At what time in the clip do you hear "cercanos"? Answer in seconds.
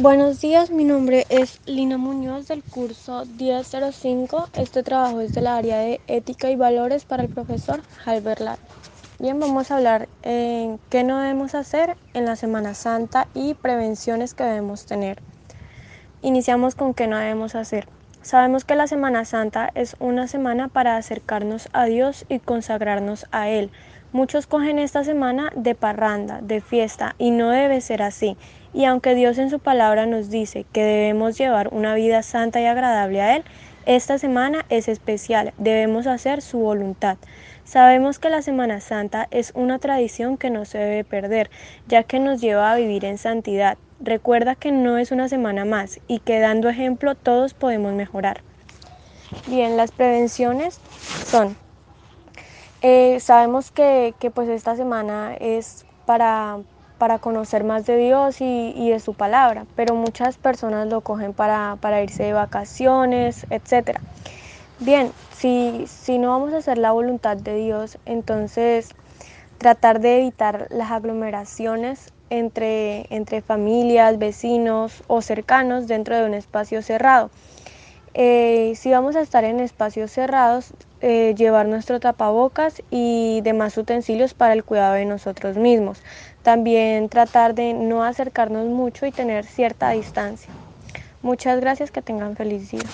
75.22-75.86